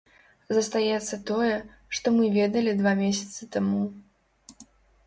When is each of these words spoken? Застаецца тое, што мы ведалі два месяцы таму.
Застаецца 0.57 1.19
тое, 1.31 1.51
што 1.99 2.07
мы 2.17 2.31
ведалі 2.41 2.71
два 2.81 2.93
месяцы 3.07 3.41
таму. 3.59 3.81